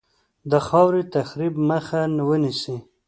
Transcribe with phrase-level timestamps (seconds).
[0.51, 2.77] د خاورې د تخریب مخه ونیسي.